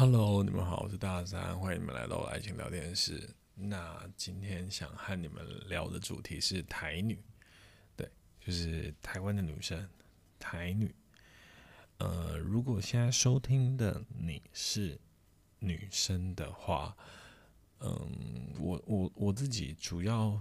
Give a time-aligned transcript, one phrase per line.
[0.00, 3.34] Hello，你们好，我是大三，欢迎你们来到爱情聊天室。
[3.56, 7.20] 那今天想和你们聊的主题是台女，
[7.96, 8.08] 对，
[8.38, 9.88] 就是台湾的女生，
[10.38, 10.94] 台女。
[11.96, 14.96] 呃，如果现在收听的你是
[15.58, 16.96] 女生的话，
[17.80, 20.40] 嗯，我我我自己主要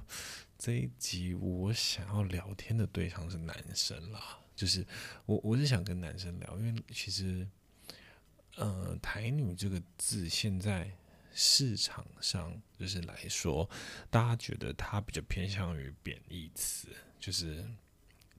[0.55, 4.85] 这一集我想要聊天的对象是男生啦，就是
[5.25, 7.47] 我我是想跟男生聊，因为其实，
[8.57, 10.91] 呃，台女这个字现在
[11.33, 13.69] 市场上就是来说，
[14.09, 16.89] 大家觉得它比较偏向于贬义词，
[17.19, 17.65] 就是。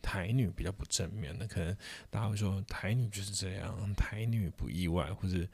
[0.00, 1.76] 台女比较不正面，那可能
[2.09, 5.46] 大家会说台女就是这样，台女不意外，或者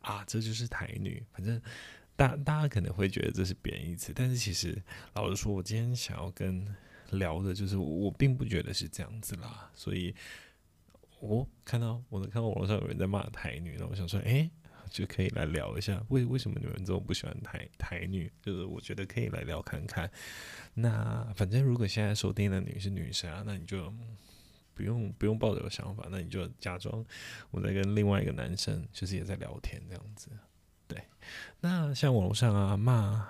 [0.00, 1.60] 啊这就是台女，反正
[2.16, 6.66] 大大家可能会觉得这是贬义词，但是其实老实说，我今天想要跟
[7.10, 10.12] 聊的就是我并不觉得是这样子啦，所以
[11.20, 14.50] 我看到我能看到网络上有人在骂台女，那我想说，哎，
[14.90, 18.32] 就可以来聊一下，为为什么你们这么不喜欢台台女？
[18.42, 20.10] 就是我觉得可以来聊看看。
[20.74, 23.92] 那反正如果现在收听的你是女生啊，那你就
[24.74, 27.04] 不用不用抱着有想法，那你就假装
[27.50, 30.30] 我在跟另外一个男生，就是也在聊天这样子。
[30.88, 31.02] 对，
[31.60, 33.28] 那像网络上啊骂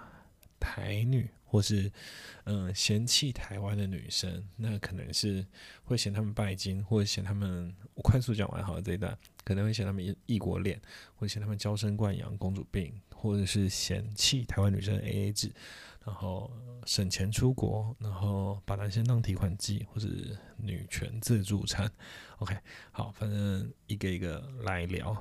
[0.58, 1.90] 台女，或是
[2.44, 5.44] 嗯、嫌弃台湾的女生，那可能是
[5.82, 10.80] 会嫌他们拜金，或者嫌他们我快速讲完好了这一段，可能会嫌他们异国恋，
[11.16, 15.52] 或者嫌他们娇生惯养、公主病，或者是嫌弃台湾女生 AA 制。
[16.02, 16.50] 然后
[16.86, 20.08] 省钱出国，然后把男生当提款机，或者
[20.56, 21.88] 女权自助餐。
[22.38, 22.56] OK，
[22.90, 25.14] 好，反正一个一个来聊。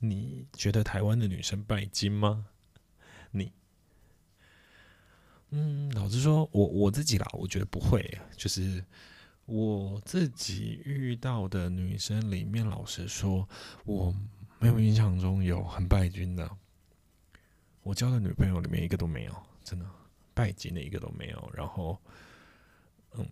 [0.00, 2.46] 你觉得台湾的女生拜金吗？
[3.30, 3.52] 你，
[5.50, 8.18] 嗯，老实说，我我自己啦，我觉得不会。
[8.36, 8.84] 就是
[9.46, 13.48] 我自己遇到的女生里面，老实说，
[13.84, 14.14] 我
[14.58, 16.50] 没有印象中有很拜金的。
[17.82, 19.34] 我交的女朋友里面一个都没有。
[19.64, 19.84] 真的
[20.32, 22.00] 拜金的一个都没有，然后，
[23.12, 23.26] 嗯，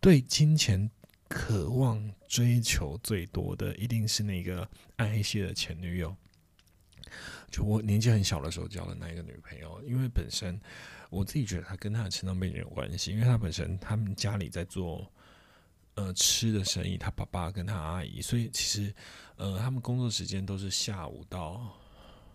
[0.00, 0.90] 对金钱
[1.28, 6.16] 渴望追求最多的，一定是那个暗黑系的前女友。
[7.50, 10.60] 就我年纪很小的时候交的那一个女朋友，因为本身
[11.10, 15.10] 我自己觉得她跟她的成长背景有关系，因为她本身他们家里在做
[15.94, 18.94] 呃吃的生意，她爸爸跟她阿姨，所以其实
[19.36, 21.76] 呃他们工作时间都是下午到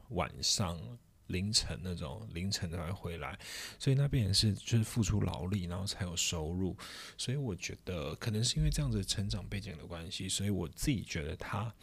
[0.09, 0.79] 晚上。
[1.27, 3.39] 凌晨那种凌晨才会回来，
[3.79, 6.75] 所以那边也是就是付出劳力，然后才有收入。
[7.17, 11.73] 所以我觉得可能是因为这样子成长背景的关系，所以我自己觉得他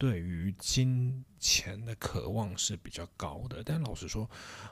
[0.00, 3.62] 对于金钱的渴望是比较高的。
[3.62, 4.28] 但老实说，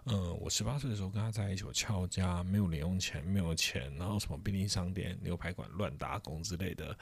[0.07, 6.99] 嗯，我十八岁的时候跟他在一起，我翘家，没有零用钱，没有钱，然后什么便利商店、牛排馆乱打工之类的，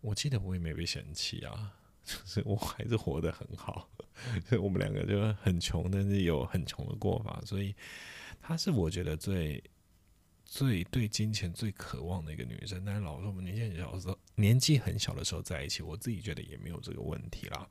[0.00, 1.72] 我记得我也没被嫌弃啊。
[2.06, 3.88] 就是我还是活得很好，
[4.46, 7.74] 所以我们两个就很穷，但是有很穷的过法，所以
[8.40, 9.60] 他是我觉得最
[10.46, 12.82] 最对金钱最渴望的一个女生。
[12.84, 17.68] 但是老实说我们年纪很小的时候，年纪很小的时候在一起，我自己觉得也没有这个问题啦。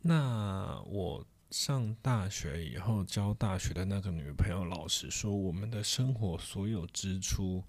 [0.00, 7.62] 那我上大学以后交大学的那个女朋友，老实说，我们的生活所有支出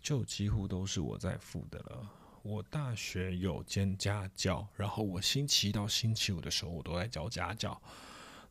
[0.00, 2.10] 就几乎都是我在付的了。
[2.42, 7.80] 我大学有兼家教，然后我星期一到星期五的时候，我都在教家教。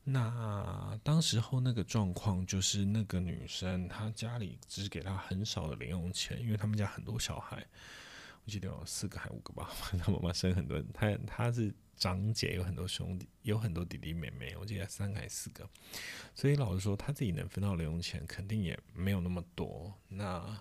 [0.04, 7.64] 那当时候那个状况就是，那个女生她家里只给她很少的零用钱，因为他们家很多小孩，
[8.44, 9.70] 我记得有四个还五个吧，
[10.00, 15.70] 她妈妈生很多人，她她是长姐，有很多兄弟，有很多弟弟妹妹，我记得三个还四个，
[16.34, 19.94] 所以老实说，她自己能分到零用钱，肯定也没有那么多。
[20.08, 20.60] 那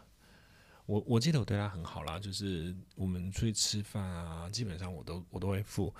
[0.84, 5.94] 我我记得我对她很好啦，就是我们出去吃饭啊，基本上我都我都会付。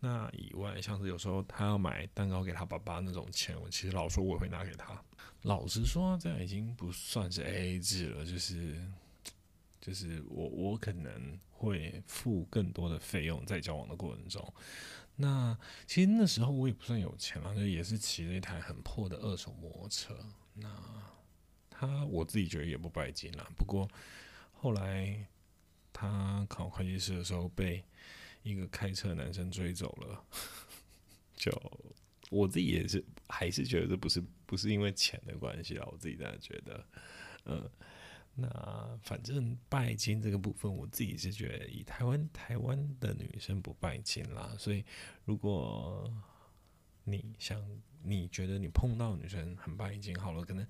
[0.00, 5.02] 那以外，像是有时候他要买蛋糕给他爸爸那种钱，我其实老说我也会拿给他。
[5.42, 8.84] 老实说，这样已经不算是 AA 制了，就是
[9.80, 14.54] 就是我我可能会付更多的费用在交往的过程中。
[15.16, 15.56] 那
[15.86, 20.14] 其实那时候我也不算有钱了，就也是骑了一台很破的二手摩托车。
[20.54, 20.68] 那
[21.70, 23.88] 他我自己觉得也不拜金啦，不过。
[24.52, 25.26] 后来
[25.92, 27.84] 他考会计师的时候被
[28.46, 30.24] 一个开车男生追走了，
[31.34, 31.50] 就
[32.30, 36.86] 我自己也是还是觉得这不是不是因为钱的关系啊，我自己在觉得，
[37.46, 37.68] 嗯，
[38.36, 44.84] 那反正拜金这个部分，我自己是觉得以台湾台湾的女生不拜金啦，所以
[45.24, 46.08] 如果
[47.02, 47.60] 你想
[48.02, 50.66] 你觉得你碰到女生很棒，已经，好了，可能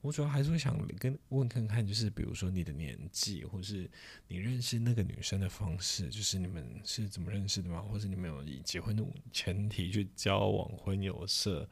[0.00, 3.90] 我主要还是会想跟问看看，就是比如说你的年纪，或是
[4.28, 7.80] 你认识那个女生的方式，就是你们是怎么认识的吗？
[7.82, 11.68] 或是你们有以结婚的前提去交往，婚友社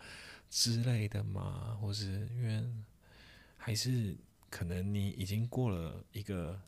[0.50, 1.76] 之类的吗？
[1.80, 2.64] 或是因为
[3.56, 4.16] 还是
[4.50, 6.60] 可能你已经过了一个。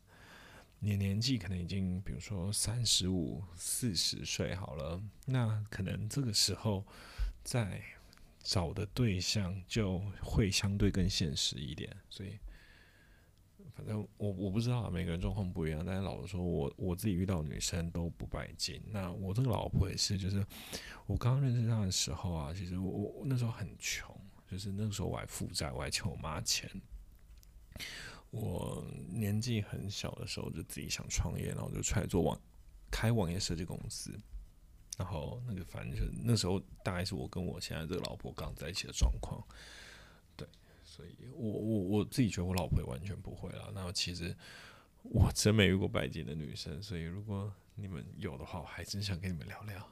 [0.79, 6.85] 你年纪可能已经，比如说三十五、四十岁好了，那可能这个时候
[7.43, 7.83] 在
[8.47, 11.95] 找的对象就会相对更现实一点。
[12.09, 12.39] 所以，
[13.75, 18.81] 反正我我不知道啊每个人状况不一样，但是老实说，我我自己遇到女生都不拜金。
[18.93, 20.47] 那我这个老婆也是，就是
[21.07, 24.15] 我刚刚认识她的时候啊，其实我我那时候很穷，
[24.49, 26.71] 就是那个时候我还负债，我还欠我妈钱。
[28.31, 32.41] 我年纪很小的时候就自己想创业，然后就出来做网
[32.93, 34.17] 开网页设计公司，
[34.97, 39.43] 然后那个反正就是那时候大概是我跟我现在这个老婆刚在一起的状况，
[40.37, 40.49] 对，
[40.83, 43.71] 所以我我我自己觉得我老婆也完全不会了。
[43.75, 44.35] 那其实
[45.03, 49.89] 我真没遇过拜金的女生，所以如果你们有的话，我还真想跟你们聊聊。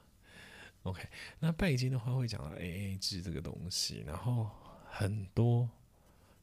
[0.83, 1.07] OK，
[1.39, 4.49] 那拜金的话会讲到 AA 制这个东西，然后
[4.89, 5.69] 很多。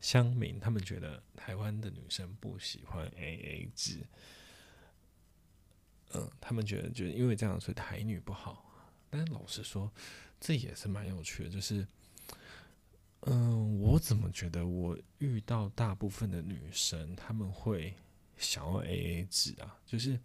[0.00, 4.04] 乡民他们觉得台湾的女生不喜欢 AA 制，
[6.14, 8.68] 嗯，他们觉得就是因为这样，所以台女不好。
[9.10, 9.90] 但老实说，
[10.40, 11.86] 这也是蛮有趣的，就是，
[13.20, 17.94] 嗯，我怎么觉得我遇到大部分的女生，他们会
[18.38, 19.78] 想要 AA 制啊？
[19.84, 20.18] 就是，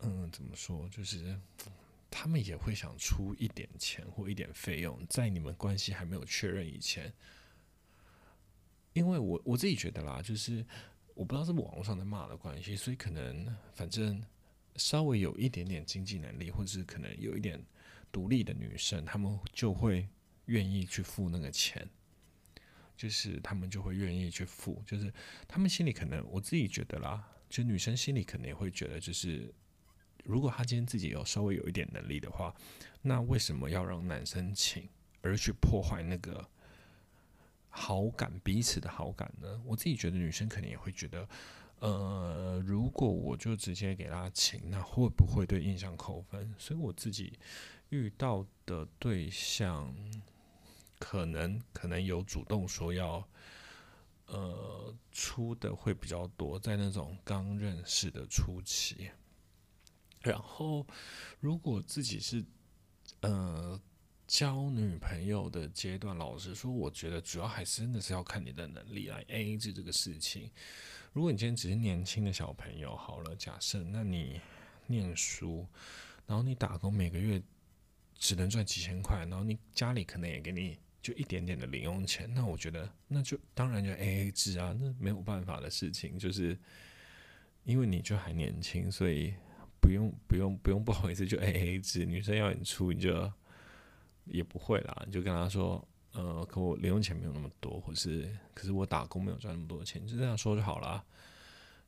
[0.00, 0.88] 嗯，怎么说？
[0.90, 1.38] 就是
[2.10, 7.12] 他们也会想出一点钱或一点费用，在你们关系还没有确认以前。
[8.94, 10.64] 因为我我自己觉得啦，就是
[11.14, 14.22] 我不知道是网络上的骂的关系，所以可能反正
[14.78, 17.62] 稍微有一点点经济能力，或者是可能有一点
[18.10, 20.08] 独立的女生，她们就会
[20.46, 21.86] 愿意去付那个钱，
[22.96, 25.12] 就是她们就会愿意去付，就是
[25.46, 29.52] 她们心里可能我自己觉得啦，就女生心里可能也会觉得，就是
[30.24, 32.54] 如果她今天自己有稍微有一点能力的话，
[33.02, 34.88] 那为什么要让男生请，
[35.20, 36.48] 而去破坏那个？
[37.70, 39.60] 好感，彼此的好感呢？
[39.64, 41.28] 我自己觉得女生肯定也会觉得，
[41.80, 46.54] 呃，如果我就直接给他请，那会不会对印象扣分？
[46.58, 47.38] 所以我自己
[47.90, 49.94] 遇到的对象，
[50.98, 53.28] 可能可能有主动说要，
[54.26, 59.10] 呃，出的会比较多，在那种刚认识的初期。
[60.20, 60.86] 然后，
[61.40, 62.44] 如果自己是，
[63.20, 63.80] 呃。
[64.26, 70.50] 交女朋友的阶段，老实说，我觉得主要还是真的是要看你的能力来 AA 制这个事情。
[71.18, 74.40] 如果你今天只是年轻的小朋友，好了，假设那你
[74.86, 75.66] 念书，
[76.28, 77.42] 然后你打工，每个月
[78.14, 86.56] 只能赚几千块，然后你家里可能也给你就一点点的零用钱，那我觉得那就当然就 AA 制啊，那没有办法的事情，就是
[87.64, 89.34] 因为你就还年轻，所以
[89.80, 93.32] 不用不用不用不好意思就 AA 制，女生要你出你就。
[94.30, 95.82] 也不会啦，你就跟他说，
[96.12, 101.04] 呃，可我零用钱没有那么多，或是可是我打工没有赚那么多钱，就这样说就好了，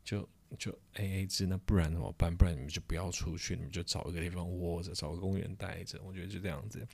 [0.05, 0.29] 就
[0.59, 2.35] 就 AA 制，那不然怎么办？
[2.35, 6.01] 不然你们就不要出去，你们就找一个地方窝着，找个公园待着。
[6.03, 6.87] 我觉得就这样子。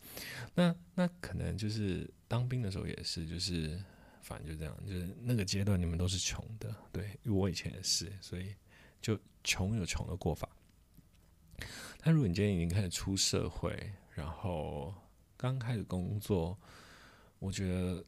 [0.55, 3.83] 那那可能就是当兵的时候也是，就是
[4.23, 8.55] 反正就这样，就是那个阶段你们都是穷的，对，因为我以前也是，所以
[9.01, 10.49] 就穷有穷的过法。
[12.01, 14.95] 但如果你今天已经开始出社会，然后
[15.37, 16.57] 刚开始工作，
[17.47, 18.05] 我觉得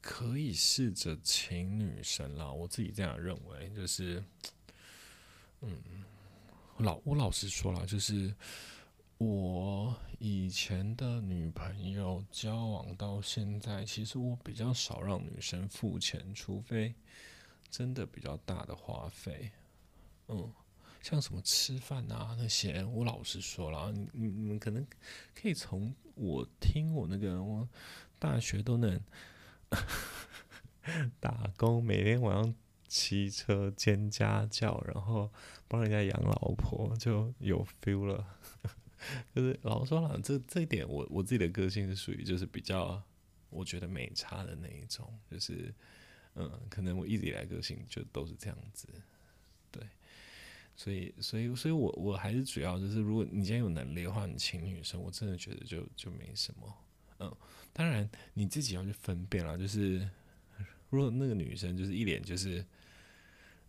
[0.00, 2.48] 可以试着请女生啦。
[2.48, 4.22] 我自己这样认为，就是，
[5.62, 5.76] 嗯，
[6.78, 8.32] 老我老实说了，就是
[9.18, 16.94] 我以前的女朋友交往到现在，其实我比较少让女生付钱，除非
[17.68, 19.50] 真的比较大的花费，
[20.28, 20.52] 嗯。
[21.02, 24.84] 像什么吃饭啊那些，我老实说了，你你你们可能
[25.36, 27.68] 可以从我听我那个，我
[28.18, 29.00] 大学都能
[31.20, 32.54] 打工，每天晚上
[32.88, 35.30] 骑车兼家教，然后
[35.68, 38.26] 帮人家养老婆，就有 feel 了。
[39.34, 43.00] 就是老实说了，这这一点我我自己的个性是属于就是比较
[43.50, 45.72] 我觉得没差的那一种，就是
[46.34, 48.88] 嗯，可能我一直以来个性就都是这样子。
[49.70, 49.82] 对
[50.76, 56.74] 所以，所以，所以我我还是主要就是，如果你今天有能力的话，你请女生，我真的觉得就就没什么。
[57.18, 57.36] 嗯，
[57.72, 60.08] 当然你自己要去分辨了，就是
[60.90, 62.64] 如果那个女生就是一脸就是，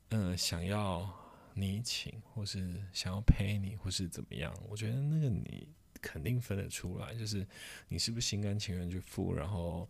[0.09, 1.09] 嗯，想要
[1.53, 5.67] 你请，或是想要陪你，或是怎么样，我觉得那个你
[6.01, 7.45] 肯定分得出来，就是
[7.87, 9.89] 你是不是心甘情愿去付，然后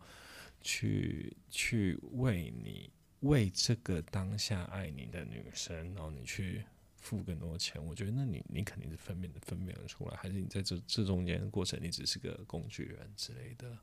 [0.60, 6.64] 去去为你为这个当下爱你的女生，然后你去
[7.00, 7.84] 付更多钱。
[7.84, 13.78] 我觉得那你你肯定是分辨分辨得出来，还是你在这这中间的过程，你只是个工具人之类的。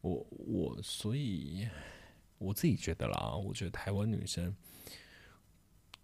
[0.00, 1.68] 我我所以
[2.38, 4.54] 我自己觉得啦，我觉得台湾女生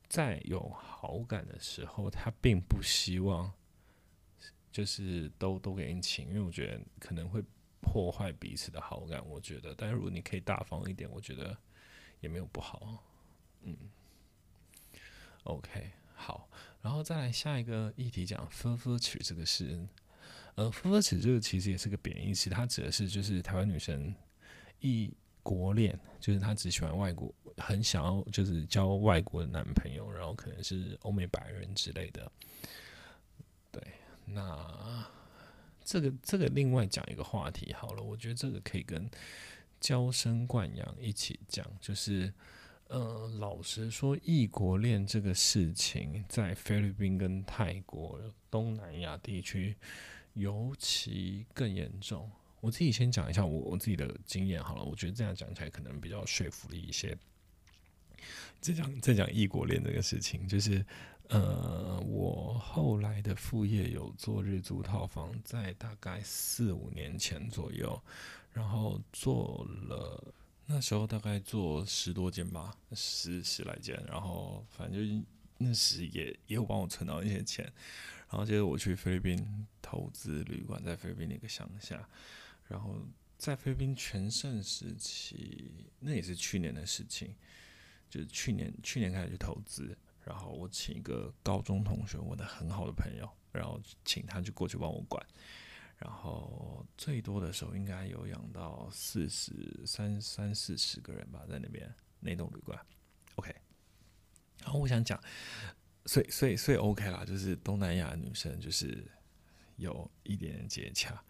[0.09, 3.53] 在有好感的时候，她并不希望。
[4.73, 7.43] 就是都都给你请，因为我觉得可能会
[7.81, 9.21] 破坏彼此的好感。
[9.29, 11.59] 我觉得，但是如果你可以大方一点，我觉得
[12.21, 13.03] 也没有不好。
[13.63, 13.77] 嗯
[15.43, 16.49] ，OK，好，
[16.83, 19.81] 然后再来下一个议题讲“分分曲”这个事。
[20.55, 24.15] 呃，“分分曲”这个其实也是个贬义词，它指的是就是台湾女生
[24.81, 25.11] 异
[25.43, 32.31] 国恋，就是她只喜欢外国，很想要就是交外国的男朋友，然后可能是欧美白人之类的。
[33.73, 33.83] 对。
[34.27, 35.05] 那
[35.83, 39.11] 这个这个另外讲一个话题好了，我觉得这个可以跟
[39.81, 42.33] 娇生惯养一起讲，就是
[42.91, 48.21] 呃，老实说，异国恋这个事情在菲律宾跟泰国
[48.51, 49.77] 东南亚地区
[50.35, 52.29] 尤其更严重。
[52.61, 57.17] 我自己先讲一下我我自己的经验好了，我觉得这样讲起来可能比较说服力一些。
[58.61, 60.85] 再讲再讲异国恋这个事情，就是。
[61.33, 68.03] 呃，我后来的副业有做日租套房，在大概四五年前左右，
[68.53, 70.35] 然后做了
[70.73, 75.27] 那时候大概做十多间吧，十十来间，然后反正就
[75.59, 77.65] 那时也也有帮我存到一些钱，
[78.31, 82.09] 然后接着我去菲律宾投资旅馆，在菲律宾那个乡下，
[82.69, 83.05] 然后
[83.37, 87.35] 在菲律宾全盛时期，那也是去年的事情，
[88.09, 89.99] 就是去年去年开始去投资。
[90.25, 95.27] 然后我请一个高中同学，我的很好的朋友，然后请他就过去帮我管。
[96.01, 102.79] 然后最多的时候应该有养到四十三三四十个人吧，在那边那栋旅馆。
[103.37, 103.55] OK，
[104.63, 105.23] 然后我想讲，
[106.07, 109.07] 所以所以所以 OK 啦，就是东南亚女生就是
[109.77, 111.23] 有一点点接洽，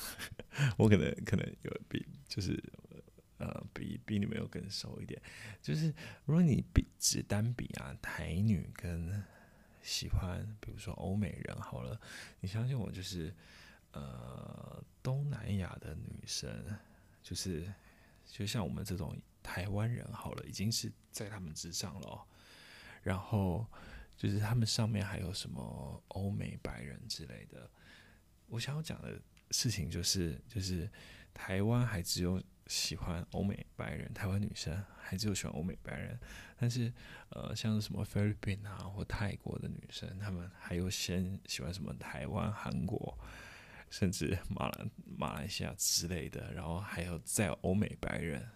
[0.76, 2.62] 我可能可能有比就是。
[3.42, 5.18] 呃，比比你们有更熟一点，
[5.62, 5.86] 就是
[6.26, 9.24] 如果你比只单比啊，台女跟
[9.80, 11.98] 喜欢，比如说欧美人好了，
[12.40, 13.34] 你相信我，就是
[13.92, 16.78] 呃，东南亚的女生，
[17.22, 17.72] 就是
[18.26, 22.26] 就像我们这种台湾人好了，已经是在他们之上了。
[23.02, 23.66] 然后
[24.16, 27.70] 就是他们上面还有什么欧美白人之类的。
[28.46, 29.20] 我想要讲的
[29.50, 30.90] 事情就是，就是
[31.32, 32.42] 台湾还只有。
[32.66, 36.16] 喜欢欧美白人，台湾女生还只有喜欢欧美白人，
[36.56, 36.92] 但是
[37.30, 43.18] 呃，像什么菲律宾啊或泰国的女生，她们还有先喜欢什么台湾、韩国，
[43.90, 48.48] 甚至马来马来西亚之类的，然后还有在欧美白人，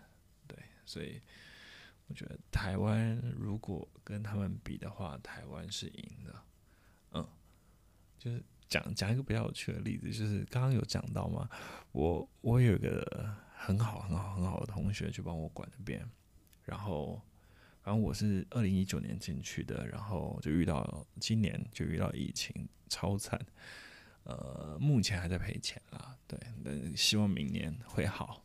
[0.47, 1.21] 对，所以
[2.07, 6.43] 我觉得台湾如果跟他们比的话，台湾是赢的，
[7.13, 7.29] 嗯，
[8.19, 11.49] 就是讲讲一个比较有趣的例子，就是刚刚有讲到嘛，
[11.93, 13.37] 我我有一个。
[13.57, 16.07] 很好，很好，很好的同学去帮我管那边，
[16.65, 17.19] 然后，
[17.81, 23.41] 反正我是二零一九年进去的，然后就遇到今年就遇到疫情，超惨，
[24.25, 28.43] 呃，目前还在赔钱啦，对，那希望明年会好。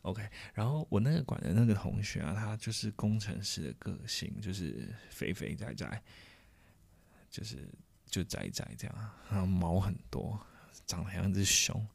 [0.00, 6.02] OK，然后我那个管的那个同学啊，他就是工程师的个性，就是肥肥宅宅，
[7.30, 7.68] 就是
[8.06, 10.40] 就宅宅这样，然后毛很多，
[10.86, 11.86] 长得像只熊。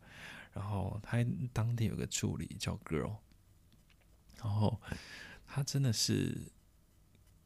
[0.54, 1.18] 然后他
[1.52, 3.18] 当地有个助理叫 Girl，
[4.38, 4.80] 然后
[5.46, 6.50] 他真的是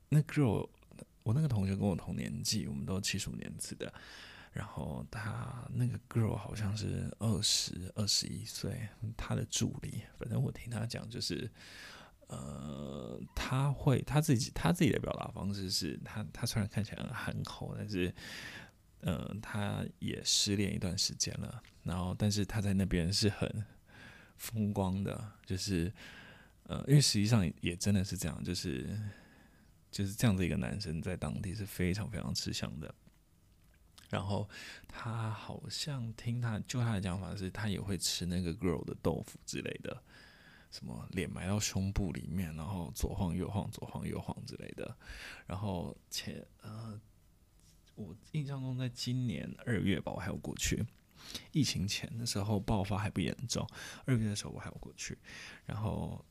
[0.10, 0.70] 那 Girl，
[1.24, 3.94] 我那个同学跟我同年纪，我们都七十五年次的。
[4.51, 11.50] 然后他那个 Girl 好像是二十二十一岁，他的助理，反正我听他讲就是，
[12.27, 18.13] 呃，他会他自己他自己的表达方式是他他虽然看起来很憨厚，但是。
[19.03, 23.65] 呃，他也失恋一段时间了，然后但是他在那边是很
[24.38, 25.91] 风光的，就是
[26.65, 28.96] 呃，因为实际上也真的是这样，就是
[29.89, 32.93] 就是这样的一个男生在当地是非常非常吃香的。
[34.12, 34.48] 然后
[34.88, 40.03] 他好像听他就他的讲法是，他也会吃那个 girl 的豆腐之类的，
[40.70, 44.96] 什么脸埋到胸部里面，然后左晃右晃，左晃右晃之类的。
[45.48, 47.01] 然后前呃。
[47.96, 50.84] 我印象中，在今年二月吧，我还有过去。
[51.51, 53.68] 疫情前的时候爆发还不严重，
[54.06, 55.15] 二月的时候我还有过去。
[55.65, 56.25] 然后，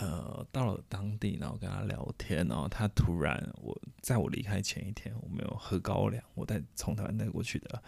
[0.00, 7.82] 呃，到了当地，然后跟他聊天，然后他突然，我在我离开前一天，我没有喝高粱，我带从台湾带过去的，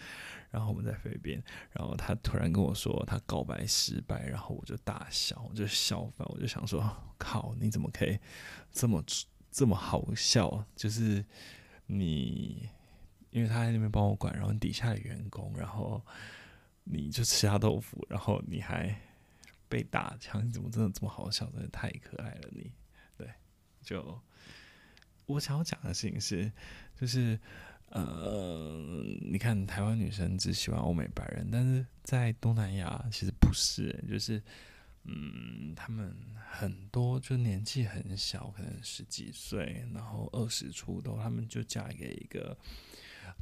[0.50, 1.40] 然后我们在菲律宾，
[1.70, 6.84] 然后他突然跟我说他告白失败，然后我就大笑，我就笑翻，我就想说，
[7.16, 8.18] 靠，你怎么可以
[8.72, 9.00] 这么
[9.52, 10.64] 这么好笑？
[10.74, 11.24] 就是
[11.86, 12.68] 你，
[13.30, 16.04] 因为他在那边帮我管，然后底下的员工，然后
[16.82, 19.00] 你就吃他豆腐，然后你还。
[19.70, 21.48] 被打枪，你怎么真的这么好笑？
[21.52, 22.72] 真的太可爱了你，
[23.16, 23.32] 对，
[23.80, 24.20] 就
[25.26, 26.50] 我想要讲的事情是，
[26.96, 27.38] 就是
[27.90, 34.42] 呃，你看台湾女生只喜欢欧美白人，但是在东南亚其实不是，就是
[35.04, 36.12] 嗯，他们
[36.50, 42.58] 很多就年纪很小，可能十几岁，然后二十出头，他们就嫁给一个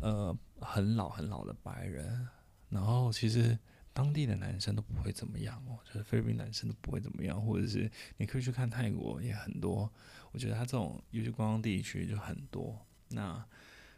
[0.02, 2.28] 呃很老很老的白人，
[2.68, 3.58] 然后其实。
[3.98, 9.92] 当地的男生都不会怎么样哦，就是菲律宾男生都不会怎么样，或者是你可以去看泰国也很多。
[10.30, 13.44] 我觉得他这种尤其观光地区就很多，那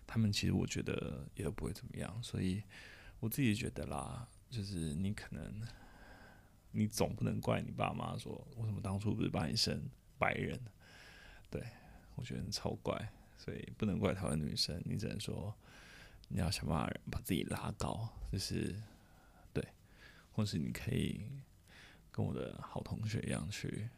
[0.06, 2.18] 他们其实我觉得也都不会怎么样。
[2.22, 2.62] 所以
[3.18, 5.68] 我自己觉得啦，就是你可能
[6.70, 9.82] 你总不能怪你爸妈说，为什么当初不是把你生
[10.16, 10.58] 白人？
[11.50, 11.62] 对，
[12.14, 15.54] 我觉得超怪，所以不能怪台湾女生，你只能说
[16.28, 18.74] 你要想办法把自己拉高，就是。
[20.40, 21.20] 或是你可以
[22.10, 23.90] 跟我的好同学一样去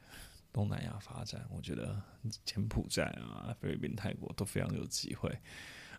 [0.53, 2.03] 东南亚发展，我觉得
[2.45, 5.31] 柬埔寨啊、菲律宾、泰国都非常有机会。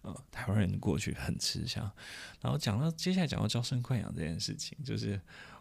[0.02, 1.90] 呃，台湾人过去很吃香。
[2.42, 5.18] 然后讲到接下来讲到娇生惯养这件事情，就是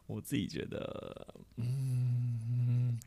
[0.07, 2.99] 我自己觉得，嗯，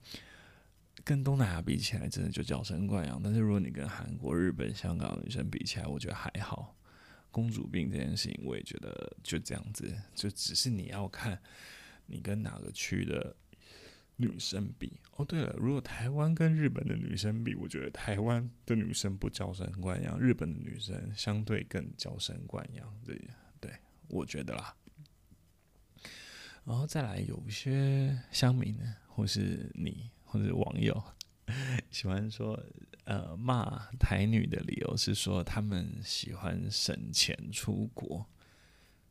[1.03, 3.22] 跟东南亚比起来，真的就娇生惯养。
[3.22, 6.74] 但是如果你跟韩国、日本、香港女生比起来，我觉得还好。
[7.36, 11.38] 公主病这件事情，我也觉得就这样子，就只是你要看
[12.06, 13.36] 你跟哪个区的
[14.15, 14.98] 女生比。
[15.18, 22.98] 哦，对了，如果台湾跟日本的女生比，我觉得台湾的女生不娇生惯养，日本的女生相对更娇生惯养。
[23.04, 23.20] 对，
[23.60, 23.70] 对，
[24.08, 24.74] 我觉得啦。
[26.63, 31.04] 然后再来，有些乡民呢，或是你，或是网友，
[31.92, 32.62] 喜欢说。
[33.06, 38.25] 呃，骂台女的理由是说，他们喜欢省钱出国，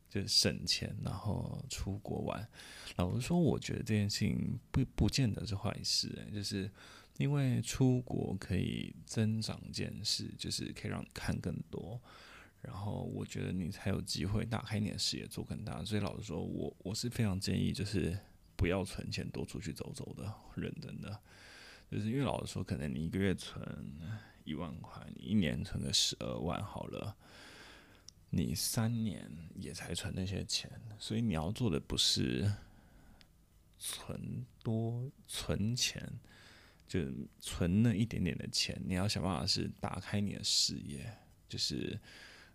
[0.09, 2.45] 就省钱然后出国玩。
[2.97, 6.69] 老实说，我觉得这件事情不不见得是坏事，欸，就是
[7.15, 11.97] 因为出国可以增长见识，就是可以让你看更多，
[12.63, 15.81] 然后我觉得你才有机会打开你的视野做更大。
[15.85, 18.19] 所以老实说，我我是非常建议，就是
[18.57, 21.17] 不要存钱多出去走走的，认真的。
[21.91, 23.63] 就是因为老实说，可能你一个月存
[24.43, 27.15] 一万块，你一年存个十二万好了，
[28.31, 32.51] 你三年也才存那些钱，所以你要做的不是
[33.77, 36.11] 存多存钱，
[36.87, 36.99] 就
[37.39, 41.15] 存那一点点的钱，你要想办法是打开你的事业，
[41.47, 41.97] 就是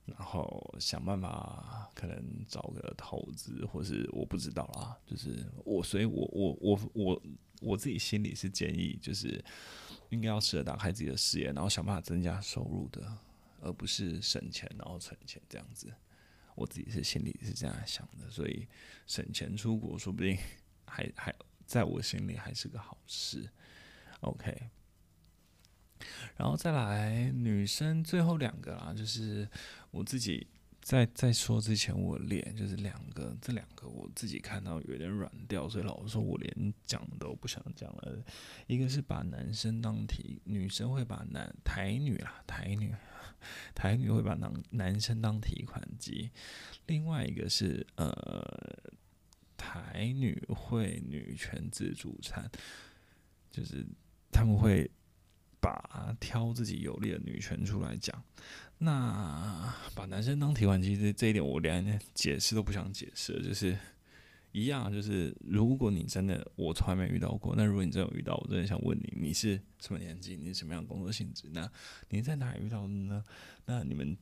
[0.06, 7.22] 然后想办法可能找个投资，或是我不知道啦，就是我，所以我我我我。
[7.60, 9.42] 我自己心里是建议，就是
[10.08, 13.16] 应该要试着打开自己的视野，然后想办法增加收入的，
[13.60, 15.92] 而不是省钱然后存钱这样子。
[16.54, 18.66] 我自己是心里是这样想的，所以
[19.06, 20.36] 省钱出国说不定
[20.86, 23.48] 还还在我心里还是个好事。
[24.20, 24.70] OK，
[26.36, 29.48] 然后再来女生最后两个啦，就是
[29.90, 30.48] 我自己。
[30.80, 38.24] 在在说之前，我脸就是两个，这两个我自己看到有点软掉，所以老实说，我连讲都不想讲了。
[38.66, 42.94] 一个是把男生当提，女生会把男台女啦，台女
[43.74, 46.30] 台女会把男男生当提款机。
[46.86, 48.12] 另外一个是呃，
[49.56, 52.50] 台女会女权自助餐，
[53.50, 53.86] 就是
[54.32, 54.90] 他们会
[55.60, 58.22] 把挑自己有利的女权出来讲。
[58.78, 63.76] 那把男生当提款机，这这一点我连解释都不想解释，就是
[64.52, 70.36] 一样，就是如果你真的我从来没遇到过，那如果你真有遇到，我真的想问你，你是什么年纪？
[70.36, 71.48] 你是什么样的工作性质？
[71.52, 71.70] 那
[72.08, 73.22] 你在哪里遇到的呢？
[73.66, 74.16] 那你们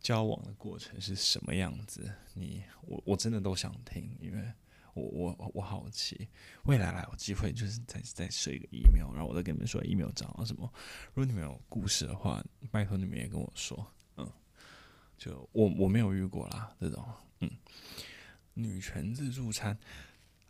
[0.00, 2.08] 交往的过程是什么样子？
[2.34, 4.52] 你我我真的都想听，因为
[4.94, 6.28] 我我我好奇，
[6.64, 10.72] 未来来有机会就是再再设一个 email，然后我再跟你们说 email 讲了什么。
[11.12, 13.86] 如果你们有故事的话，拜托你们也跟我说。
[14.16, 14.32] 嗯
[15.16, 17.04] 就我我没有遇过啦，这种
[17.38, 17.48] 嗯，
[18.54, 19.78] 女权自助餐，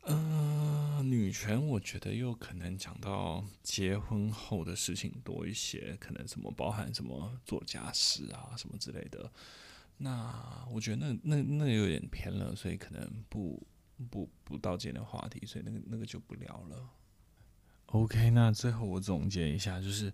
[0.00, 9.30] 呃，女权我觉得又可能讲到结婚后的事情多一些，可能什么包含什么做家事啊什么之类的。
[9.98, 13.62] 那我觉得那那那有点偏了，所以可能不
[14.10, 16.88] 不不到今天的话题，所以那个那个就不聊了。
[17.86, 20.12] OK，那最后我总结一下，就是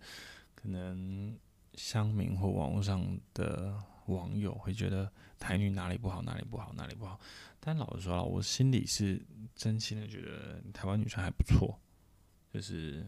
[0.54, 1.38] 可能
[1.74, 7.18] 乡民或网络上的网友会觉得台女哪里不好，哪里不好，哪里不好。
[7.58, 9.20] 但老实说了，我心里是
[9.54, 11.78] 真心的觉得台湾女生还不错。
[12.52, 13.06] 就是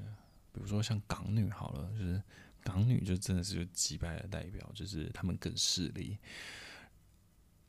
[0.53, 2.23] 比如说像港女好了，就是
[2.63, 6.17] 港女就真的是就击败的代表，就是她们更势利。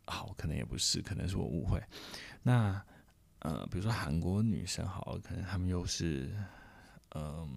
[0.05, 1.81] 好，可能也不是，可能是我误会。
[2.43, 2.85] 那
[3.43, 6.35] 呃，比如说韩国女生好了，可能她们又是。
[7.15, 7.47] 嗯，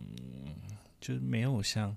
[1.01, 1.97] 就是没有像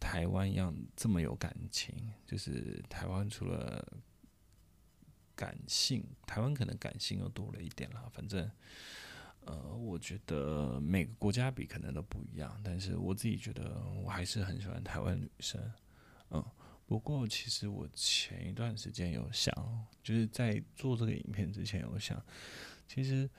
[0.00, 1.94] 台湾一样这么有感情。
[2.24, 3.86] 就是台湾除了
[5.36, 8.08] 感性，台湾可能感性又多了一点啦。
[8.14, 8.50] 反正，
[9.40, 12.58] 呃，我觉得每个国家比可能都不一样。
[12.64, 15.60] 但是我自己觉得，我还是很喜欢台湾女生。
[16.30, 16.42] 嗯，
[16.88, 19.54] 不过其实我前一段时间有想，
[20.02, 22.20] 就是在做这个影片之前有想，
[22.88, 23.30] 其实。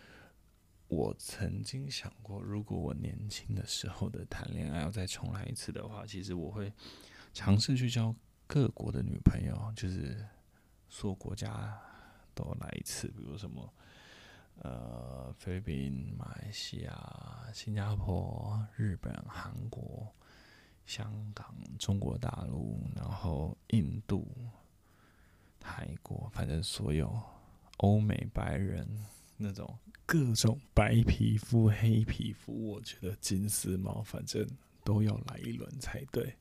[0.91, 6.73] 我曾经想过，如果我年轻的时候的谈恋爱要再重来一次的话，其实我会
[7.31, 8.15] 尝试去交
[8.47, 10.25] 各国的女朋友，就是
[10.89, 11.79] 所有国家
[12.33, 13.71] 都来一次，比如什么
[14.63, 20.11] 呃菲律宾、马来西亚、新加坡、日本、韩国、
[20.89, 24.27] 香港、中国大陆，然后印度、
[25.59, 27.21] 泰国，反正所有
[27.77, 28.89] 欧美白人
[29.37, 29.77] 那种。
[30.11, 34.43] 各种白皮肤、黑皮肤，我觉得金丝猫反正
[34.83, 36.35] 都要来一轮才对。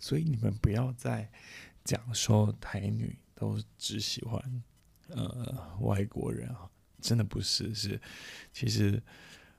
[0.00, 1.30] 所以你们不要再
[1.84, 4.64] 讲说台女都只喜欢
[5.10, 6.68] 呃外国人啊，
[7.00, 7.72] 真的不是。
[7.76, 8.00] 是
[8.52, 9.00] 其实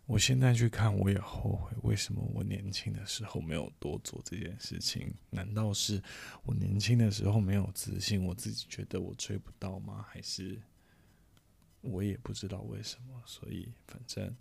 [0.07, 5.13] 我现在去看，我也后悔，为什么我年轻的时候没有多做这件事情？
[5.29, 6.01] 难道是
[6.43, 10.05] 我年轻的时候没有自信，我自己觉得我追不到吗？
[10.09, 10.61] 还是？
[11.81, 14.33] 我也不知道为什么，所以反正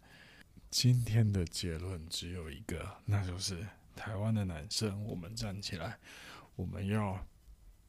[0.71, 5.99] 今天的结论只有一个，那就是台湾的男生，我们站起来，
[6.55, 7.27] 我们要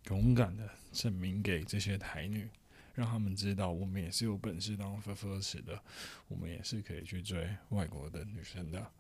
[0.10, 2.50] 勇敢的证明给这些台女，
[2.98, 5.80] 让他们知道我们也是有本事当 first 的，
[6.28, 8.92] 我们也是可以去追外国的女生的。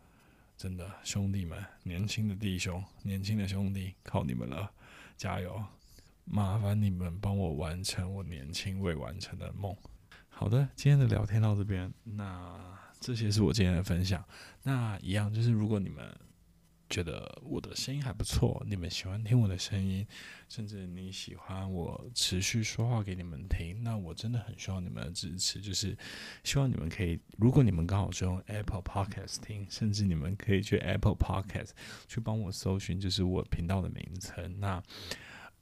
[0.56, 4.72] 真的，兄弟们，年轻的弟兄，年轻的兄弟，靠你们了，
[5.18, 5.66] 加油！
[6.26, 9.76] 麻烦你们帮我完成我年轻未完成的梦。
[10.30, 12.56] 好的，今天的聊天到这边，那
[13.00, 14.24] 这些是我今天的分享。
[14.62, 16.16] 那一样就是，如果你们
[16.90, 20.08] 觉得我的声音还不错，你们喜欢听我的声音，
[20.48, 25.60] 甚至你喜欢我持续说话给你们听，那我真的很需要你们的支持。
[25.60, 25.98] 就是
[26.44, 31.72] 希望你们可以，如果你们刚好是用 Apple Podcast 听，甚至你们可以去 Apple Podcast
[32.08, 34.60] 去帮我搜寻，就是我频道的名称。
[34.60, 34.82] 那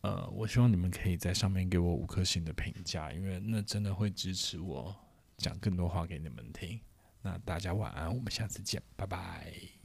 [0.02, 4.96] 呃，我希望你们可以在上面给我五颗星的评价，因为那真的会支持我
[5.38, 6.80] 讲更多话给你们听。
[7.24, 9.85] 那大家晚安，我们下次见，拜拜。